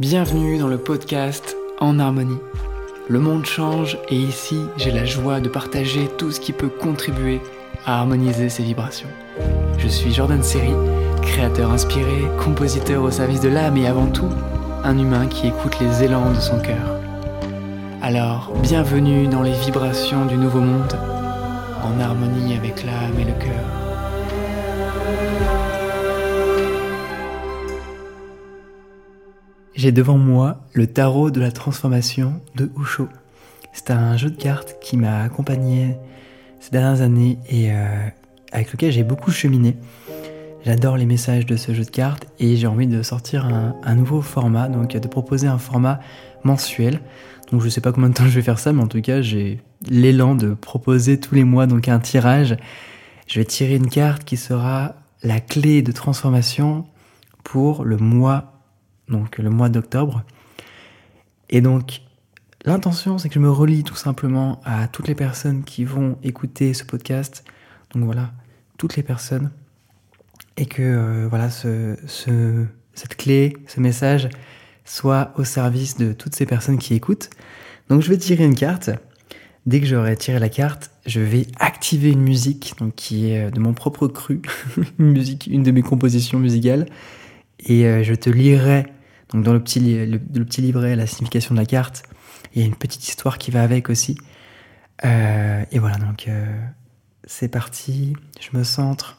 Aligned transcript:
Bienvenue 0.00 0.58
dans 0.58 0.66
le 0.66 0.76
podcast 0.76 1.56
En 1.78 2.00
Harmonie. 2.00 2.40
Le 3.08 3.20
monde 3.20 3.46
change 3.46 3.96
et 4.08 4.16
ici 4.16 4.58
j'ai 4.76 4.90
la 4.90 5.04
joie 5.04 5.38
de 5.38 5.48
partager 5.48 6.08
tout 6.18 6.32
ce 6.32 6.40
qui 6.40 6.52
peut 6.52 6.68
contribuer 6.68 7.40
à 7.86 8.00
harmoniser 8.00 8.48
ses 8.48 8.64
vibrations. 8.64 9.06
Je 9.78 9.86
suis 9.86 10.12
Jordan 10.12 10.42
Seri, 10.42 10.74
créateur 11.22 11.70
inspiré, 11.70 12.24
compositeur 12.42 13.04
au 13.04 13.12
service 13.12 13.40
de 13.40 13.48
l'âme 13.48 13.76
et 13.76 13.86
avant 13.86 14.08
tout, 14.08 14.30
un 14.82 14.98
humain 14.98 15.28
qui 15.28 15.46
écoute 15.46 15.78
les 15.78 16.02
élans 16.02 16.32
de 16.32 16.40
son 16.40 16.58
cœur. 16.58 16.98
Alors, 18.02 18.52
bienvenue 18.62 19.28
dans 19.28 19.42
les 19.42 19.52
vibrations 19.52 20.26
du 20.26 20.36
nouveau 20.36 20.60
monde, 20.60 20.98
en 21.84 22.00
harmonie 22.00 22.56
avec 22.56 22.82
l'âme 22.84 23.16
et 23.20 23.24
le 23.26 23.32
cœur. 23.34 23.64
J'ai 29.84 29.92
devant 29.92 30.16
moi 30.16 30.62
le 30.72 30.86
tarot 30.86 31.30
de 31.30 31.42
la 31.42 31.52
transformation 31.52 32.40
de 32.54 32.70
Osho. 32.74 33.06
C'est 33.74 33.90
un 33.90 34.16
jeu 34.16 34.30
de 34.30 34.36
cartes 34.36 34.76
qui 34.80 34.96
m'a 34.96 35.20
accompagné 35.20 35.98
ces 36.58 36.70
dernières 36.70 37.02
années 37.02 37.36
et 37.50 37.70
euh, 37.70 38.08
avec 38.50 38.72
lequel 38.72 38.92
j'ai 38.92 39.02
beaucoup 39.02 39.30
cheminé. 39.30 39.76
J'adore 40.64 40.96
les 40.96 41.04
messages 41.04 41.44
de 41.44 41.56
ce 41.56 41.74
jeu 41.74 41.84
de 41.84 41.90
cartes 41.90 42.24
et 42.38 42.56
j'ai 42.56 42.66
envie 42.66 42.86
de 42.86 43.02
sortir 43.02 43.44
un, 43.44 43.94
nouveau 43.94 44.22
format, 44.22 44.70
donc 44.70 44.96
de 44.96 45.06
proposer 45.06 45.48
un 45.48 45.58
format 45.58 46.00
mensuel. 46.44 47.02
Donc 47.52 47.60
je 47.60 47.68
sais 47.68 47.82
pas 47.82 47.92
combien 47.92 48.08
de 48.08 48.14
temps 48.14 48.24
je 48.24 48.30
vais 48.30 48.40
faire 48.40 48.58
ça, 48.58 48.72
mais 48.72 48.82
en 48.82 48.88
tout 48.88 49.02
cas 49.02 49.20
j'ai 49.20 49.60
l'élan 49.86 50.34
de 50.34 50.54
proposer 50.54 51.20
tous 51.20 51.34
les 51.34 51.44
mois 51.44 51.66
donc 51.66 51.88
un 51.88 51.98
tirage. 51.98 52.56
Je 53.26 53.38
vais 53.38 53.44
tirer 53.44 53.74
une 53.74 53.90
carte 53.90 54.24
qui 54.24 54.38
sera 54.38 54.94
la 55.22 55.40
clé 55.40 55.82
de 55.82 55.92
transformation 55.92 56.86
pour 57.42 57.84
le 57.84 57.98
mois 57.98 58.53
donc 59.08 59.38
le 59.38 59.50
mois 59.50 59.68
d'octobre. 59.68 60.22
Et 61.50 61.60
donc, 61.60 62.02
l'intention, 62.64 63.18
c'est 63.18 63.28
que 63.28 63.34
je 63.34 63.40
me 63.40 63.50
relie 63.50 63.84
tout 63.84 63.96
simplement 63.96 64.60
à 64.64 64.88
toutes 64.88 65.08
les 65.08 65.14
personnes 65.14 65.64
qui 65.64 65.84
vont 65.84 66.18
écouter 66.22 66.74
ce 66.74 66.84
podcast. 66.84 67.44
Donc 67.92 68.04
voilà, 68.04 68.32
toutes 68.78 68.96
les 68.96 69.02
personnes. 69.02 69.50
Et 70.56 70.66
que 70.66 70.82
euh, 70.82 71.26
voilà, 71.28 71.50
ce, 71.50 71.96
ce, 72.06 72.64
cette 72.94 73.16
clé, 73.16 73.56
ce 73.66 73.80
message 73.80 74.28
soit 74.84 75.32
au 75.36 75.44
service 75.44 75.96
de 75.96 76.12
toutes 76.12 76.34
ces 76.34 76.46
personnes 76.46 76.78
qui 76.78 76.94
écoutent. 76.94 77.30
Donc 77.88 78.02
je 78.02 78.08
vais 78.08 78.18
tirer 78.18 78.44
une 78.44 78.54
carte. 78.54 78.90
Dès 79.66 79.80
que 79.80 79.86
j'aurai 79.86 80.14
tiré 80.16 80.38
la 80.38 80.50
carte, 80.50 80.90
je 81.06 81.20
vais 81.20 81.46
activer 81.58 82.10
une 82.10 82.20
musique 82.20 82.74
donc 82.78 82.94
qui 82.94 83.30
est 83.30 83.50
de 83.50 83.60
mon 83.60 83.72
propre 83.72 84.08
cru, 84.08 84.42
une 84.98 85.12
musique, 85.12 85.46
une 85.46 85.62
de 85.62 85.70
mes 85.70 85.82
compositions 85.82 86.38
musicales, 86.38 86.86
et 87.60 87.86
euh, 87.86 88.02
je 88.02 88.14
te 88.14 88.28
lirai 88.28 88.84
donc 89.30 89.42
dans 89.42 89.52
le 89.52 89.62
petit, 89.62 90.06
le, 90.06 90.18
petit 90.18 90.60
livret, 90.60 90.96
la 90.96 91.06
signification 91.06 91.54
de 91.54 91.60
la 91.60 91.66
carte, 91.66 92.02
il 92.54 92.60
y 92.60 92.64
a 92.64 92.66
une 92.66 92.76
petite 92.76 93.06
histoire 93.08 93.38
qui 93.38 93.50
va 93.50 93.62
avec 93.62 93.90
aussi. 93.90 94.16
Euh, 95.04 95.64
et 95.70 95.78
voilà, 95.78 95.96
donc 95.96 96.28
euh, 96.28 96.66
c'est 97.24 97.48
parti, 97.48 98.14
je 98.40 98.56
me 98.56 98.64
centre, 98.64 99.18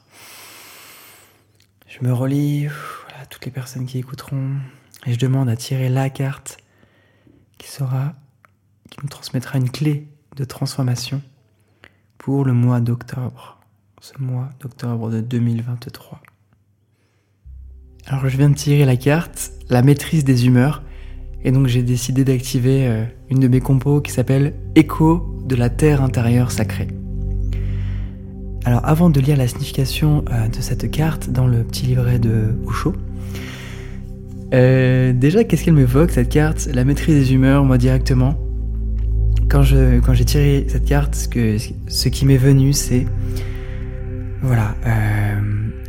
je 1.87 2.05
me 2.05 2.13
relis, 2.13 2.67
voilà, 2.67 3.25
toutes 3.29 3.45
les 3.45 3.51
personnes 3.51 3.85
qui 3.85 3.97
écouteront, 3.97 4.55
et 5.05 5.13
je 5.13 5.19
demande 5.19 5.49
à 5.49 5.55
tirer 5.55 5.89
la 5.89 6.09
carte 6.09 6.57
qui 7.57 7.67
sera, 7.67 8.13
qui 8.89 8.99
nous 9.03 9.09
transmettra 9.09 9.57
une 9.57 9.69
clé 9.69 10.07
de 10.35 10.45
transformation 10.45 11.21
pour 12.17 12.45
le 12.45 12.53
mois 12.53 12.79
d'octobre, 12.79 13.59
ce 14.01 14.13
mois 14.19 14.49
d'octobre 14.59 15.09
de 15.09 15.21
2023. 15.21 16.21
Alors 18.07 18.29
je 18.29 18.37
viens 18.37 18.51
de 18.51 18.55
tirer 18.55 18.85
la 18.85 18.97
carte, 18.97 19.51
la 19.67 19.81
maîtrise 19.81 20.23
des 20.23 20.45
humeurs, 20.45 20.83
et 21.43 21.51
donc 21.51 21.65
j'ai 21.65 21.81
décidé 21.81 22.23
d'activer 22.23 22.85
euh, 22.85 23.03
une 23.31 23.39
de 23.39 23.47
mes 23.47 23.61
compos 23.61 23.99
qui 23.99 24.11
s'appelle 24.11 24.53
Écho 24.75 25.35
de 25.43 25.55
la 25.55 25.71
terre 25.71 26.03
intérieure 26.03 26.51
sacrée. 26.51 26.87
Alors 28.63 28.81
avant 28.85 29.09
de 29.09 29.19
lire 29.19 29.37
la 29.37 29.47
signification 29.47 30.23
euh, 30.31 30.47
de 30.47 30.61
cette 30.61 30.91
carte 30.91 31.31
dans 31.31 31.47
le 31.47 31.63
petit 31.63 31.87
livret 31.87 32.19
de 32.19 32.55
Osho, 32.67 32.93
euh, 34.53 35.11
déjà 35.11 35.43
qu'est-ce 35.43 35.63
qu'elle 35.65 35.73
m'évoque 35.73 36.11
cette 36.11 36.29
carte? 36.29 36.69
La 36.71 36.83
maîtrise 36.83 37.15
des 37.15 37.33
humeurs, 37.33 37.65
moi 37.65 37.79
directement. 37.79 38.37
Quand 39.49 39.63
quand 40.03 40.13
j'ai 40.13 40.25
tiré 40.25 40.65
cette 40.67 40.85
carte, 40.85 41.15
ce, 41.15 41.27
que, 41.27 41.57
ce 41.87 42.09
qui 42.09 42.25
m'est 42.27 42.37
venu 42.37 42.71
c'est 42.71 43.07
voilà 44.43 44.75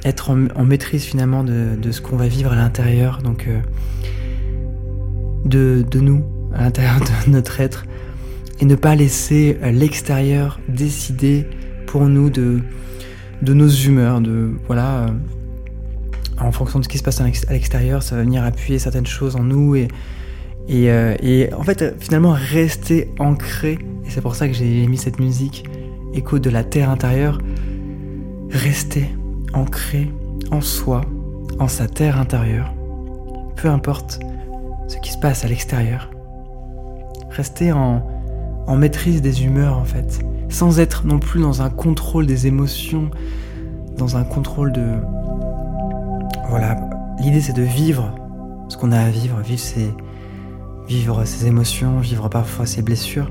être 0.06 0.30
en, 0.30 0.64
maîtrise 0.64 1.04
finalement 1.04 1.42
de, 1.44 1.90
ce 1.90 2.00
qu'on 2.00 2.16
va 2.16 2.28
vivre 2.28 2.52
à 2.52 2.56
l'intérieur, 2.56 3.20
donc 3.22 3.48
euh, 3.48 3.60
de, 5.44 6.00
nous, 6.00 6.24
à 6.54 6.62
l'intérieur 6.62 7.00
de 7.00 7.30
notre 7.30 7.60
être, 7.60 7.84
et 8.60 8.64
ne 8.64 8.74
pas 8.74 8.94
laisser 8.94 9.58
euh, 9.62 9.70
l'extérieur 9.72 10.60
décider 10.68 11.46
pour 11.86 12.06
nous 12.06 12.30
de, 12.30 12.60
nos 13.42 13.68
humeurs, 13.68 14.20
de 14.20 14.52
voilà, 14.66 15.00
euh, 15.00 15.08
en 16.40 16.52
fonction 16.52 16.78
de 16.78 16.84
ce 16.84 16.88
qui 16.88 16.98
se 16.98 17.02
passe 17.02 17.20
à 17.20 17.52
l'extérieur, 17.52 18.02
ça 18.02 18.14
va 18.16 18.22
venir 18.22 18.44
appuyer 18.44 18.78
certaines 18.78 19.06
choses 19.06 19.36
en 19.36 19.42
nous 19.42 19.74
et 19.76 19.88
et, 20.68 20.86
et 21.22 21.54
en 21.54 21.62
fait 21.62 21.94
finalement 22.00 22.32
rester 22.36 23.08
ancré, 23.20 23.78
et 24.04 24.10
c'est 24.10 24.20
pour 24.20 24.34
ça 24.34 24.48
que 24.48 24.54
j'ai 24.54 24.84
mis 24.88 24.98
cette 24.98 25.20
musique 25.20 25.64
écho 26.12 26.40
de 26.40 26.50
la 26.50 26.64
terre 26.64 26.90
intérieure, 26.90 27.38
rester 28.50 29.06
ancré 29.56 30.12
en 30.50 30.60
soi, 30.60 31.00
en 31.58 31.68
sa 31.68 31.88
terre 31.88 32.20
intérieure, 32.20 32.72
peu 33.56 33.68
importe 33.68 34.20
ce 34.86 34.98
qui 34.98 35.10
se 35.10 35.18
passe 35.18 35.44
à 35.44 35.48
l'extérieur. 35.48 36.10
Rester 37.30 37.72
en, 37.72 38.06
en 38.66 38.76
maîtrise 38.76 39.22
des 39.22 39.44
humeurs 39.44 39.78
en 39.78 39.84
fait, 39.84 40.20
sans 40.48 40.78
être 40.78 41.06
non 41.06 41.18
plus 41.18 41.40
dans 41.40 41.62
un 41.62 41.70
contrôle 41.70 42.26
des 42.26 42.46
émotions, 42.46 43.10
dans 43.96 44.16
un 44.16 44.24
contrôle 44.24 44.72
de... 44.72 44.94
Voilà, 46.48 46.76
l'idée 47.18 47.40
c'est 47.40 47.52
de 47.56 47.62
vivre 47.62 48.14
ce 48.68 48.76
qu'on 48.76 48.92
a 48.92 48.98
à 48.98 49.08
vivre, 49.08 49.40
vivre 49.40 49.60
ses, 49.60 49.92
vivre 50.86 51.24
ses 51.24 51.46
émotions, 51.46 51.98
vivre 51.98 52.28
parfois 52.28 52.66
ses 52.66 52.82
blessures, 52.82 53.30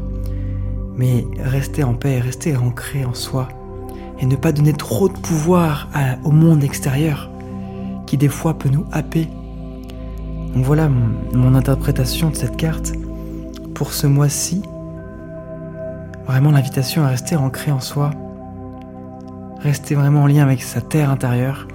mais 0.97 1.25
rester 1.39 1.83
en 1.83 1.93
paix, 1.93 2.19
rester 2.19 2.57
ancré 2.57 3.05
en 3.05 3.13
soi, 3.13 3.47
et 4.19 4.25
ne 4.25 4.35
pas 4.35 4.51
donner 4.51 4.73
trop 4.73 5.09
de 5.09 5.17
pouvoir 5.17 5.89
au 6.23 6.31
monde 6.31 6.63
extérieur 6.63 7.29
qui 8.05 8.17
des 8.17 8.29
fois 8.29 8.53
peut 8.57 8.69
nous 8.69 8.85
happer. 8.91 9.27
Donc 10.53 10.63
voilà 10.63 10.89
mon, 10.89 11.55
interprétation 11.55 12.29
de 12.29 12.35
cette 12.35 12.55
carte 12.55 12.93
pour 13.73 13.93
ce 13.93 14.07
mois-ci. 14.07 14.61
Vraiment 16.27 16.51
l'invitation 16.51 17.03
à 17.03 17.07
rester 17.07 17.35
ancré 17.35 17.71
en 17.71 17.79
soi, 17.79 18.11
rester 19.59 19.95
vraiment 19.95 20.23
en 20.23 20.27
lien 20.27 20.43
avec 20.43 20.63
sa 20.63 20.81
terre 20.81 21.09
intérieure 21.09 21.67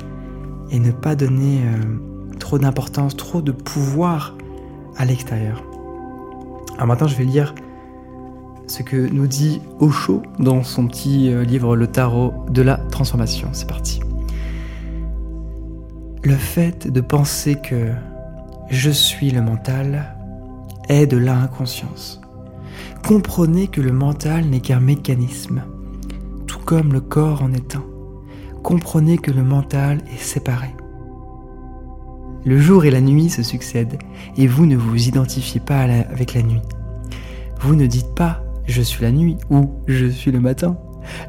et 0.71 0.79
ne 0.79 0.91
pas 0.91 1.15
donner 1.15 1.61
euh, 1.63 2.37
trop 2.39 2.59
d'importance, 2.59 3.17
trop 3.17 3.43
de 3.43 3.53
pouvoir 3.53 4.35
à 4.97 5.05
l'extérieur. 5.05 5.63
Alors 6.75 6.87
maintenant 6.87 7.07
je 7.07 7.17
vais 7.17 7.25
lire 7.25 7.55
ce 8.71 8.85
que 8.85 8.97
nous 8.97 9.27
dit 9.27 9.61
Osho 9.81 10.23
dans 10.39 10.63
son 10.63 10.87
petit 10.87 11.33
euh, 11.33 11.43
livre 11.43 11.75
Le 11.75 11.89
Tarot 11.89 12.33
de 12.51 12.63
la 12.63 12.77
transformation. 12.77 13.49
C'est 13.51 13.67
parti. 13.67 13.99
Le 16.23 16.37
fait 16.37 16.87
de 16.87 17.01
penser 17.01 17.57
que 17.57 17.89
je 18.69 18.91
suis 18.91 19.33
le 19.33 19.43
mental 19.43 20.15
est 20.89 21.09
de 21.09 21.17
l'inconscience. 21.17 22.21
Comprenez 23.05 23.67
que 23.67 23.81
le 23.81 23.93
mental 23.93 24.45
n'est 24.45 24.61
qu'un 24.61 24.79
mécanisme, 24.79 25.63
tout 26.47 26.61
comme 26.61 26.93
le 26.93 27.01
corps 27.01 27.43
en 27.43 27.53
est 27.53 27.75
un. 27.75 27.85
Comprenez 28.63 29.19
que 29.19 29.33
le 29.33 29.43
mental 29.43 29.99
est 30.15 30.23
séparé. 30.23 30.69
Le 32.45 32.59
jour 32.61 32.85
et 32.85 32.91
la 32.93 33.01
nuit 33.01 33.31
se 33.31 33.43
succèdent 33.43 33.99
et 34.37 34.47
vous 34.47 34.65
ne 34.65 34.77
vous 34.77 35.09
identifiez 35.09 35.59
pas 35.59 35.81
avec 35.81 36.35
la 36.35 36.43
nuit. 36.43 36.63
Vous 37.63 37.75
ne 37.75 37.87
dites 37.87 38.15
pas 38.15 38.45
je 38.71 38.83
suis 38.83 39.03
la 39.03 39.11
nuit 39.11 39.37
ou 39.51 39.71
je 39.87 40.07
suis 40.07 40.31
le 40.31 40.41
matin. 40.41 40.77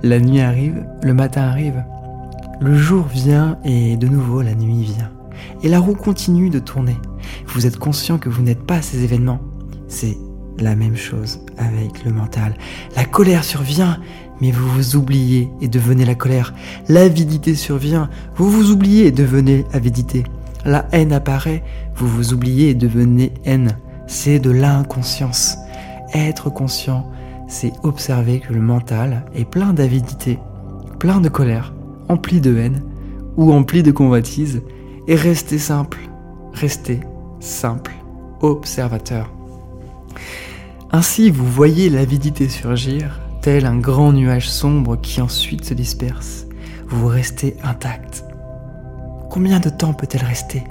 La 0.04 0.20
nuit 0.20 0.42
arrive, 0.42 0.86
le 1.04 1.14
matin 1.14 1.42
arrive. 1.42 1.84
Le 2.60 2.76
jour 2.76 3.06
vient 3.08 3.58
et 3.66 3.98
de 3.98 4.08
nouveau 4.08 4.42
la 4.42 4.54
nuit 4.54 4.84
vient. 4.84 5.12
Et 5.64 5.70
la 5.70 5.80
roue 5.80 5.96
continue 5.96 6.50
de 6.50 6.60
tourner. 6.60 6.98
Vous 7.48 7.66
êtes 7.66 7.78
conscient 7.78 8.20
que 8.20 8.30
vous 8.30 8.44
n'êtes 8.44 8.64
pas 8.64 8.82
ces 8.82 9.04
événements. 9.04 9.40
C'est 9.88 10.18
la 10.60 10.76
même 10.76 10.96
chose 10.96 11.40
avec 11.58 12.06
le 12.06 12.12
mental. 12.12 12.54
La 12.96 13.06
colère 13.06 13.44
survient, 13.44 14.00
mais 14.40 14.52
vous 14.52 14.68
vous 14.70 14.96
oubliez 14.96 15.50
et 15.62 15.68
devenez 15.68 16.06
la 16.06 16.16
colère. 16.16 16.54
L'avidité 16.88 17.56
survient, 17.56 18.10
vous 18.36 18.50
vous 18.50 18.72
oubliez 18.72 19.08
et 19.08 19.12
devenez 19.12 19.66
avidité. 19.74 20.24
La 20.64 20.88
haine 20.92 21.14
apparaît, 21.14 21.64
vous 21.96 22.08
vous 22.08 22.34
oubliez 22.34 22.70
et 22.70 22.76
devenez 22.76 23.34
haine. 23.46 23.78
C'est 24.06 24.40
de 24.40 24.52
l'inconscience. 24.52 25.58
Être 26.14 26.52
conscient, 26.52 27.10
c'est 27.52 27.74
observer 27.84 28.40
que 28.40 28.54
le 28.54 28.62
mental 28.62 29.26
est 29.36 29.44
plein 29.44 29.74
d'avidité, 29.74 30.40
plein 31.00 31.20
de 31.20 31.28
colère, 31.28 31.74
empli 32.08 32.40
de 32.40 32.58
haine 32.58 32.82
ou 33.36 33.52
empli 33.52 33.84
de 33.84 33.92
convoitise, 33.92 34.62
et 35.08 35.16
rester 35.16 35.58
simple, 35.58 36.00
rester 36.54 37.02
simple 37.42 37.92
observateur. 38.40 39.30
Ainsi, 40.92 41.30
vous 41.30 41.46
voyez 41.46 41.90
l'avidité 41.90 42.48
surgir, 42.48 43.20
tel 43.42 43.66
un 43.66 43.78
grand 43.78 44.14
nuage 44.14 44.50
sombre 44.50 44.96
qui 44.96 45.20
ensuite 45.22 45.66
se 45.66 45.74
disperse. 45.74 46.46
Vous 46.88 47.08
restez 47.08 47.58
intact. 47.64 48.24
Combien 49.30 49.60
de 49.60 49.70
temps 49.70 49.94
peut-elle 49.94 50.24
rester? 50.24 50.64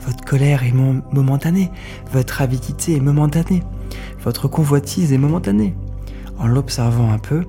Votre 0.00 0.24
colère 0.24 0.64
est 0.64 0.72
momentanée, 0.72 1.70
votre 2.12 2.42
avidité 2.42 2.96
est 2.96 3.00
momentanée, 3.00 3.62
votre 4.22 4.48
convoitise 4.48 5.12
est 5.12 5.18
momentanée. 5.18 5.74
En 6.38 6.46
l'observant 6.46 7.10
un 7.10 7.18
peu, 7.18 7.44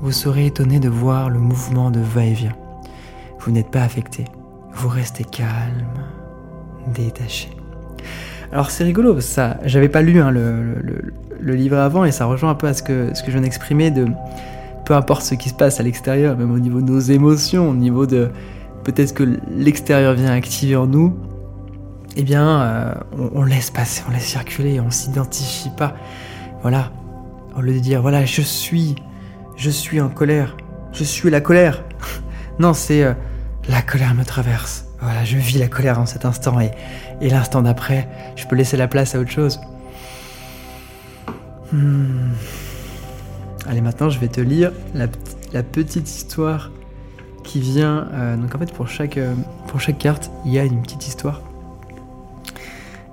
vous 0.00 0.12
serez 0.12 0.46
étonné 0.46 0.80
de 0.80 0.88
voir 0.88 1.30
le 1.30 1.38
mouvement 1.38 1.90
de 1.90 2.00
va-et-vient. 2.00 2.56
Vous 3.40 3.52
n'êtes 3.52 3.70
pas 3.70 3.82
affecté, 3.82 4.24
vous 4.74 4.88
restez 4.88 5.24
calme, 5.24 5.86
détaché. 6.94 7.50
Alors 8.52 8.70
c'est 8.70 8.84
rigolo, 8.84 9.20
ça. 9.20 9.58
J'avais 9.64 9.88
pas 9.88 10.02
lu 10.02 10.20
hein, 10.20 10.30
le, 10.30 11.12
livre 11.40 11.78
avant 11.78 12.04
et 12.04 12.12
ça 12.12 12.26
rejoint 12.26 12.50
un 12.50 12.54
peu 12.54 12.66
à 12.66 12.74
ce 12.74 12.82
que, 12.82 13.14
ce 13.14 13.22
que 13.22 13.28
je 13.28 13.32
viens 13.32 13.42
d'exprimer 13.42 13.90
de 13.90 14.06
peu 14.84 14.94
importe 14.94 15.22
ce 15.22 15.34
qui 15.34 15.50
se 15.50 15.54
passe 15.54 15.80
à 15.80 15.82
l'extérieur, 15.82 16.36
même 16.36 16.50
au 16.50 16.58
niveau 16.58 16.80
de 16.80 16.90
nos 16.90 16.98
émotions, 16.98 17.68
au 17.68 17.74
niveau 17.74 18.06
de 18.06 18.30
peut-être 18.84 19.12
que 19.12 19.24
l'extérieur 19.54 20.14
vient 20.14 20.32
activer 20.32 20.76
en 20.76 20.86
nous, 20.86 21.14
eh 22.18 22.24
bien 22.24 22.60
euh, 22.60 22.94
on, 23.32 23.44
laisse 23.44 23.70
passer, 23.70 24.02
on 24.08 24.10
laisse 24.10 24.26
circuler, 24.26 24.80
on 24.80 24.90
s'identifie 24.90 25.70
pas. 25.70 25.94
Voilà, 26.62 26.90
au 27.56 27.60
lieu 27.60 27.72
de 27.74 27.78
dire 27.78 28.02
voilà 28.02 28.24
je 28.24 28.42
suis, 28.42 28.96
je 29.56 29.70
suis 29.70 30.00
en 30.00 30.08
colère, 30.08 30.56
je 30.92 31.04
suis 31.04 31.30
la 31.30 31.40
colère. 31.40 31.84
non, 32.58 32.74
c'est 32.74 33.04
euh, 33.04 33.14
la 33.68 33.82
colère 33.82 34.14
me 34.14 34.24
traverse. 34.24 34.84
Voilà, 35.00 35.24
je 35.24 35.36
vis 35.36 35.58
la 35.58 35.68
colère 35.68 36.00
en 36.00 36.06
cet 36.06 36.24
instant 36.24 36.58
et, 36.58 36.72
l'instant 37.20 37.62
d'après, 37.62 38.08
je 38.34 38.46
peux 38.46 38.56
laisser 38.56 38.76
la 38.76 38.88
place 38.88 39.14
à 39.14 39.20
autre 39.20 39.30
chose. 39.30 39.60
Hmm. 41.72 42.32
Allez, 43.68 43.80
maintenant, 43.80 44.10
je 44.10 44.18
vais 44.18 44.26
te 44.26 44.40
lire 44.40 44.72
la, 44.94 45.06
petite 45.62 46.10
histoire 46.10 46.72
qui 47.44 47.60
vient. 47.60 48.08
Euh, 48.12 48.36
donc, 48.36 48.52
en 48.56 48.58
fait, 48.58 48.72
pour 48.72 48.88
pour 49.68 49.80
chaque 49.80 49.98
carte, 49.98 50.32
il 50.44 50.52
y 50.52 50.58
a 50.58 50.64
une 50.64 50.82
petite 50.82 51.06
histoire. 51.06 51.42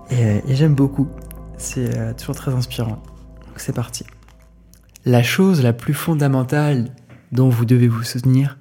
Et, 0.09 0.23
euh, 0.23 0.39
et 0.47 0.55
j'aime 0.55 0.75
beaucoup. 0.75 1.07
C'est 1.57 2.15
toujours 2.17 2.35
très 2.35 2.53
inspirant. 2.53 3.01
Donc, 3.47 3.57
c'est 3.57 3.73
parti. 3.73 4.03
La 5.05 5.23
chose 5.23 5.63
la 5.63 5.71
plus 5.71 5.93
fondamentale 5.93 6.91
dont 7.31 7.49
vous 7.49 7.65
devez 7.65 7.87
vous 7.87 8.03
soutenir, 8.03 8.57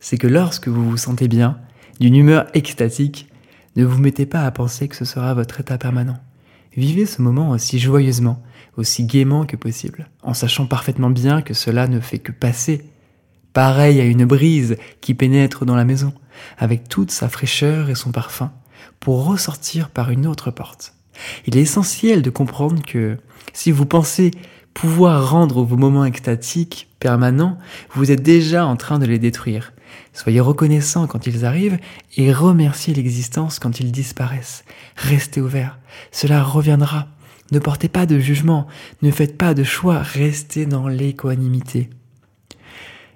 c'est 0.00 0.18
que 0.18 0.26
lorsque 0.26 0.68
vous 0.68 0.90
vous 0.90 0.96
sentez 0.96 1.28
bien, 1.28 1.58
d'une 2.00 2.16
humeur 2.16 2.46
extatique, 2.54 3.28
ne 3.76 3.84
vous 3.84 4.00
mettez 4.00 4.26
pas 4.26 4.44
à 4.44 4.50
penser 4.50 4.88
que 4.88 4.96
ce 4.96 5.04
sera 5.04 5.34
votre 5.34 5.60
état 5.60 5.78
permanent. 5.78 6.18
Vivez 6.76 7.06
ce 7.06 7.22
moment 7.22 7.50
aussi 7.50 7.78
joyeusement, 7.78 8.42
aussi 8.76 9.04
gaiement 9.04 9.46
que 9.46 9.56
possible, 9.56 10.08
en 10.22 10.34
sachant 10.34 10.66
parfaitement 10.66 11.10
bien 11.10 11.42
que 11.42 11.54
cela 11.54 11.86
ne 11.86 12.00
fait 12.00 12.18
que 12.18 12.32
passer. 12.32 12.84
Pareil 13.52 14.00
à 14.00 14.04
une 14.04 14.24
brise 14.24 14.76
qui 15.00 15.14
pénètre 15.14 15.64
dans 15.64 15.76
la 15.76 15.84
maison, 15.84 16.12
avec 16.58 16.88
toute 16.88 17.10
sa 17.10 17.28
fraîcheur 17.28 17.90
et 17.90 17.94
son 17.94 18.10
parfum, 18.10 18.52
pour 19.04 19.24
ressortir 19.26 19.90
par 19.90 20.10
une 20.10 20.26
autre 20.26 20.50
porte. 20.50 20.94
Il 21.46 21.56
est 21.56 21.60
essentiel 21.62 22.22
de 22.22 22.30
comprendre 22.30 22.82
que 22.82 23.18
si 23.52 23.70
vous 23.70 23.86
pensez 23.86 24.32
pouvoir 24.72 25.30
rendre 25.30 25.62
vos 25.62 25.76
moments 25.76 26.04
extatiques 26.04 26.88
permanents, 26.98 27.58
vous 27.94 28.10
êtes 28.10 28.22
déjà 28.22 28.66
en 28.66 28.74
train 28.74 28.98
de 28.98 29.06
les 29.06 29.20
détruire, 29.20 29.72
Soyez 30.12 30.40
reconnaissants 30.40 31.06
quand 31.06 31.26
ils 31.26 31.44
arrivent 31.44 31.78
et 32.16 32.32
remerciez 32.32 32.94
l'existence 32.94 33.58
quand 33.58 33.80
ils 33.80 33.92
disparaissent. 33.92 34.64
Restez 34.96 35.40
ouverts. 35.40 35.78
Cela 36.12 36.42
reviendra. 36.42 37.08
Ne 37.50 37.58
portez 37.58 37.88
pas 37.88 38.06
de 38.06 38.18
jugement. 38.18 38.66
Ne 39.02 39.10
faites 39.10 39.36
pas 39.36 39.54
de 39.54 39.64
choix. 39.64 39.98
Restez 40.00 40.66
dans 40.66 40.88
l'équanimité. 40.88 41.90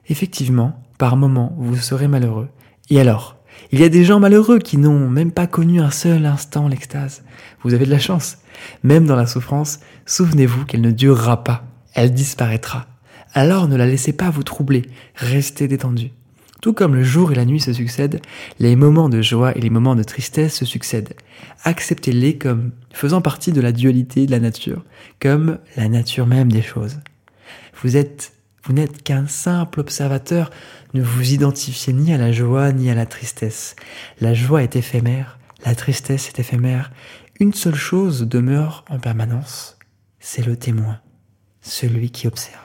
Effectivement, 0.09 0.83
par 0.99 1.17
moments, 1.17 1.55
vous 1.59 1.77
serez 1.77 2.09
malheureux. 2.09 2.49
Et 2.91 3.01
alors? 3.01 3.38
Il 3.73 3.81
y 3.81 3.85
a 3.85 3.89
des 3.89 4.05
gens 4.05 4.21
malheureux 4.21 4.59
qui 4.59 4.79
n'ont 4.79 5.09
même 5.09 5.33
pas 5.33 5.47
connu 5.47 5.81
un 5.81 5.91
seul 5.91 6.25
instant 6.27 6.69
l'extase. 6.69 7.23
Vous 7.63 7.75
avez 7.75 7.85
de 7.85 7.91
la 7.91 7.99
chance. 7.99 8.39
Même 8.83 9.07
dans 9.07 9.17
la 9.17 9.27
souffrance, 9.27 9.81
souvenez-vous 10.07 10.65
qu'elle 10.65 10.81
ne 10.81 10.91
durera 10.91 11.45
pas. 11.45 11.65
Elle 11.95 12.13
disparaîtra. 12.13 12.87
Alors 13.35 13.69
ne 13.69 13.77
la 13.77 13.87
laissez 13.87 14.13
pas 14.13 14.31
vous 14.31 14.43
troubler. 14.43 14.83
Restez 15.15 15.69
détendu. 15.69 16.11
Tout 16.61 16.73
comme 16.73 16.97
le 16.97 17.05
jour 17.05 17.31
et 17.31 17.37
la 17.37 17.45
nuit 17.45 17.61
se 17.61 17.73
succèdent, 17.73 18.21
les 18.59 18.75
moments 18.75 19.09
de 19.09 19.23
joie 19.23 19.57
et 19.57 19.61
les 19.61 19.71
moments 19.71 19.95
de 19.95 20.03
tristesse 20.03 20.57
se 20.57 20.65
succèdent. 20.65 21.15
Acceptez-les 21.63 22.37
comme 22.37 22.73
faisant 22.93 23.21
partie 23.21 23.53
de 23.53 23.61
la 23.61 23.71
dualité 23.71 24.27
de 24.27 24.33
la 24.33 24.41
nature, 24.41 24.83
comme 25.21 25.59
la 25.77 25.89
nature 25.89 26.27
même 26.27 26.51
des 26.51 26.63
choses. 26.63 26.99
Vous 27.83 27.97
êtes, 27.97 28.33
vous 28.69 28.75
n'êtes 28.75 29.03
qu'un 29.03 29.27
simple 29.27 29.81
observateur, 29.81 30.51
ne 30.93 31.03
vous 31.03 31.33
identifiez 31.33 31.95
ni 31.95 32.13
à 32.13 32.19
la 32.19 32.33
joie 32.33 32.71
ni 32.73 32.91
à 32.91 32.95
la 32.95 33.07
tristesse. 33.07 33.77
La 34.21 34.35
joie 34.35 34.63
est 34.63 34.77
éphémère, 34.77 35.39
la 35.65 35.75
tristesse 35.75 36.29
est 36.29 36.39
éphémère. 36.39 36.93
Une 37.41 37.55
seule 37.55 37.75
chose 37.75 38.29
demeure 38.29 38.85
en 38.91 38.99
permanence, 38.99 39.79
c'est 40.21 40.45
le 40.45 40.57
témoin, 40.57 41.01
celui 41.63 42.11
qui 42.11 42.27
observe. 42.27 42.61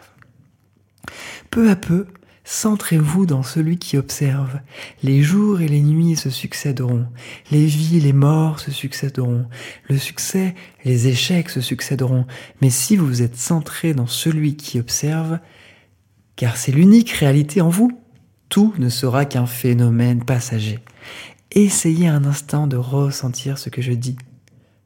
Peu 1.49 1.69
à 1.69 1.77
peu, 1.77 2.07
Centrez-vous 2.45 3.25
dans 3.25 3.41
celui 3.41 3.77
qui 3.77 3.97
observe. 3.97 4.59
Les 5.01 5.21
jours 5.21 5.61
et 5.61 5.67
les 5.69 5.81
nuits 5.81 6.17
se 6.17 6.29
succéderont. 6.29 7.07
Les 7.51 7.65
vies, 7.65 8.01
les 8.01 8.11
morts 8.11 8.59
se 8.59 8.69
succéderont. 8.69 9.45
Le 9.87 9.97
succès, 9.97 10.53
les 10.83 11.07
échecs 11.07 11.49
se 11.49 11.61
succéderont. 11.61 12.25
Mais 12.61 12.69
si 12.69 12.97
vous 12.97 13.21
êtes 13.21 13.37
centré 13.37 13.93
dans 13.93 14.07
celui 14.07 14.57
qui 14.57 14.77
observe, 14.77 15.39
car 16.35 16.57
c'est 16.57 16.71
l'unique 16.71 17.11
réalité 17.11 17.61
en 17.61 17.69
vous, 17.69 17.91
tout 18.49 18.73
ne 18.77 18.89
sera 18.89 19.25
qu'un 19.25 19.45
phénomène 19.45 20.23
passager. 20.23 20.79
Essayez 21.51 22.07
un 22.07 22.25
instant 22.25 22.67
de 22.67 22.77
ressentir 22.77 23.57
ce 23.57 23.69
que 23.69 23.81
je 23.81 23.93
dis. 23.93 24.17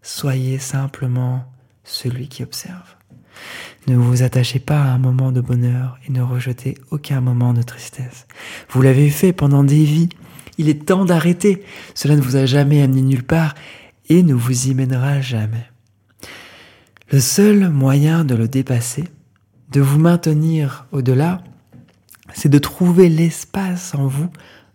Soyez 0.02 0.60
simplement 0.60 1.46
celui 1.84 2.28
qui 2.28 2.44
observe. 2.44 2.96
Ne 3.88 3.96
vous 3.96 4.24
attachez 4.24 4.60
pas 4.60 4.82
à 4.82 4.92
un 4.92 4.98
moment 4.98 5.32
de 5.32 5.42
bonheur 5.42 5.98
et 6.08 6.12
ne 6.12 6.22
rejetez 6.22 6.78
aucun 6.92 7.22
moment 7.22 7.54
de 7.54 7.62
tristesse. 7.62 8.28
Vous 8.70 8.82
l'avez 8.82 9.10
fait 9.10 9.32
pendant 9.32 9.64
des 9.64 9.84
vies. 9.84 10.10
Il 10.58 10.70
est 10.70 10.86
temps 10.86 11.06
d'arrêter. 11.06 11.64
Cela 11.94 12.16
ne 12.16 12.22
vous 12.22 12.36
a 12.36 12.46
jamais 12.46 12.82
amené 12.82 13.02
nulle 13.02 13.24
part 13.24 13.56
et 14.10 14.24
ne 14.24 14.34
vous 14.34 14.68
y 14.68 14.74
mènera 14.74 15.22
jamais. 15.22 15.70
Le 17.12 17.20
seul 17.22 17.70
moyen 17.70 18.26
de 18.26 18.36
le 18.36 18.50
dépasser, 18.50 19.06
de 19.72 19.82
vous 19.82 20.00
maintenir 20.00 20.88
au-delà, 20.92 21.44
c'est 22.34 22.50
de 22.50 22.60
trouver 22.60 23.10
l'espace 23.10 23.96
en 23.96 24.08
vous 24.08 24.30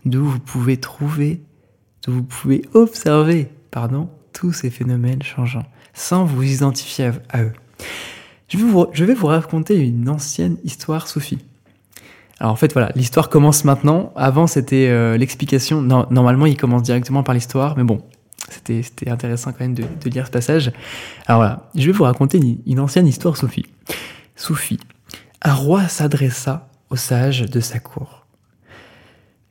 d'où 0.04 0.24
vous 0.24 0.38
pouvez 0.38 0.78
trouver, 0.78 1.42
d'où 2.04 2.12
vous 2.12 2.22
pouvez 2.22 2.62
observer, 2.74 3.50
pardon, 3.70 4.08
tous 4.32 4.52
ces 4.52 4.70
phénomènes 4.70 5.22
changeants, 5.22 5.66
sans 5.94 6.24
vous 6.24 6.42
identifier 6.42 7.10
à 7.30 7.42
eux. 7.42 7.52
Je 8.48 8.58
vais, 8.58 9.14
vous, 9.14 9.26
raconter 9.26 9.78
une 9.78 10.10
ancienne 10.10 10.58
histoire 10.62 11.08
soufie. 11.08 11.38
Alors 12.38 12.52
en 12.52 12.56
fait 12.56 12.72
voilà, 12.72 12.92
l'histoire 12.94 13.30
commence 13.30 13.64
maintenant. 13.64 14.12
Avant 14.14 14.46
c'était 14.46 14.88
euh, 14.88 15.16
l'explication. 15.16 15.80
normalement 15.80 16.44
il 16.44 16.56
commence 16.56 16.82
directement 16.82 17.22
par 17.22 17.34
l'histoire, 17.34 17.78
mais 17.78 17.84
bon, 17.84 18.02
c'était 18.50 19.10
intéressant 19.10 19.52
quand 19.52 19.60
même 19.60 19.74
de, 19.74 19.84
lire 20.10 20.26
ce 20.26 20.30
passage. 20.30 20.72
Alors 21.26 21.40
voilà, 21.40 21.70
je 21.74 21.86
vais 21.86 21.92
vous 21.92 22.04
raconter 22.04 22.40
une, 22.66 22.80
ancienne 22.80 23.06
histoire 23.06 23.36
soufie. 23.36 23.64
Soufie, 24.42 24.80
un 25.42 25.54
roi 25.54 25.86
s'adressa 25.86 26.68
aux 26.90 26.96
sages 26.96 27.42
de 27.42 27.60
sa 27.60 27.78
cour. 27.78 28.26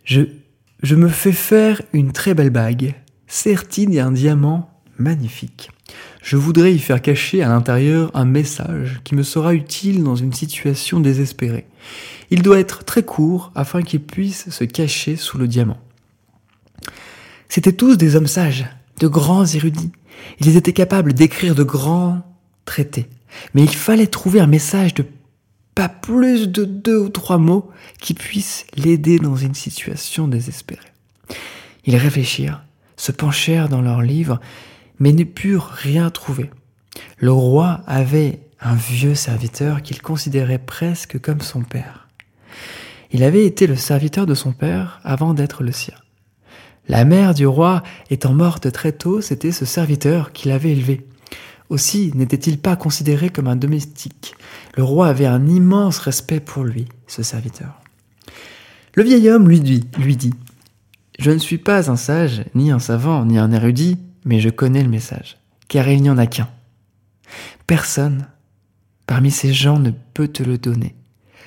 Je, 0.03 0.23
je 0.83 0.95
me 0.95 1.07
fais 1.07 1.31
faire 1.31 1.81
une 1.93 2.11
très 2.11 2.33
belle 2.33 2.49
bague, 2.49 2.95
sertie 3.25 3.97
un 4.01 4.11
diamant 4.11 4.69
magnifique. 4.97 5.71
Je 6.21 6.35
voudrais 6.35 6.73
y 6.73 6.79
faire 6.79 7.01
cacher 7.01 7.41
à 7.41 7.47
l'intérieur 7.47 8.11
un 8.13 8.25
message 8.25 8.99
qui 9.05 9.15
me 9.15 9.23
sera 9.23 9.53
utile 9.53 10.03
dans 10.03 10.17
une 10.17 10.33
situation 10.33 10.99
désespérée. 10.99 11.67
Il 12.29 12.41
doit 12.41 12.59
être 12.59 12.83
très 12.83 13.03
court 13.03 13.53
afin 13.55 13.83
qu'il 13.83 14.01
puisse 14.01 14.49
se 14.49 14.65
cacher 14.65 15.15
sous 15.15 15.37
le 15.37 15.47
diamant. 15.47 15.79
C'étaient 17.47 17.71
tous 17.71 17.95
des 17.95 18.17
hommes 18.17 18.27
sages, 18.27 18.65
de 18.99 19.07
grands 19.07 19.45
érudits. 19.45 19.93
Ils 20.41 20.57
étaient 20.57 20.73
capables 20.73 21.13
d'écrire 21.13 21.55
de 21.55 21.63
grands 21.63 22.23
traités. 22.65 23.07
Mais 23.53 23.63
il 23.63 23.75
fallait 23.75 24.07
trouver 24.07 24.39
un 24.39 24.47
message 24.47 24.93
de 24.93 25.05
pas 25.75 25.89
plus 25.89 26.47
de 26.49 26.65
deux 26.65 26.99
ou 26.99 27.09
trois 27.09 27.37
mots 27.37 27.69
qui 27.99 28.13
puissent 28.13 28.65
l'aider 28.75 29.19
dans 29.19 29.35
une 29.35 29.55
situation 29.55 30.27
désespérée. 30.27 30.81
Ils 31.85 31.95
réfléchirent, 31.95 32.63
se 32.97 33.11
penchèrent 33.11 33.69
dans 33.69 33.81
leurs 33.81 34.01
livres 34.01 34.39
mais 35.01 35.13
ne 35.13 35.23
purent 35.23 35.71
rien 35.73 36.11
trouver. 36.11 36.51
Le 37.17 37.31
roi 37.31 37.81
avait 37.87 38.39
un 38.61 38.75
vieux 38.75 39.15
serviteur 39.15 39.81
qu'il 39.81 39.99
considérait 39.99 40.59
presque 40.59 41.19
comme 41.19 41.41
son 41.41 41.61
père. 41.61 42.07
Il 43.11 43.23
avait 43.23 43.47
été 43.47 43.65
le 43.65 43.75
serviteur 43.75 44.27
de 44.27 44.35
son 44.35 44.53
père 44.53 45.01
avant 45.03 45.33
d'être 45.33 45.63
le 45.63 45.71
sien. 45.71 45.95
La 46.87 47.03
mère 47.03 47.33
du 47.33 47.47
roi 47.47 47.81
étant 48.11 48.33
morte 48.33 48.71
très 48.71 48.91
tôt, 48.91 49.21
c'était 49.21 49.51
ce 49.51 49.65
serviteur 49.65 50.33
qui 50.33 50.49
l'avait 50.49 50.71
élevé. 50.71 51.07
Aussi 51.71 52.11
n'était-il 52.15 52.57
pas 52.57 52.75
considéré 52.75 53.29
comme 53.29 53.47
un 53.47 53.55
domestique. 53.55 54.35
Le 54.75 54.83
roi 54.83 55.07
avait 55.07 55.25
un 55.25 55.47
immense 55.47 55.99
respect 55.99 56.41
pour 56.41 56.65
lui, 56.65 56.85
ce 57.07 57.23
serviteur. 57.23 57.79
Le 58.93 59.03
vieil 59.03 59.29
homme 59.29 59.47
lui 59.47 59.61
dit, 59.61 60.33
Je 61.17 61.31
ne 61.31 61.37
suis 61.37 61.57
pas 61.57 61.89
un 61.89 61.95
sage, 61.95 62.43
ni 62.55 62.71
un 62.71 62.79
savant, 62.79 63.23
ni 63.23 63.37
un 63.37 63.53
érudit, 63.53 63.97
mais 64.25 64.41
je 64.41 64.49
connais 64.49 64.83
le 64.83 64.89
message, 64.89 65.37
car 65.69 65.87
il 65.87 66.01
n'y 66.01 66.09
en 66.09 66.17
a 66.17 66.27
qu'un. 66.27 66.49
Personne 67.67 68.27
parmi 69.07 69.31
ces 69.31 69.53
gens 69.53 69.79
ne 69.79 69.91
peut 70.13 70.27
te 70.27 70.43
le 70.43 70.57
donner. 70.57 70.93